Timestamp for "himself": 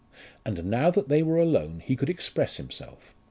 2.57-3.13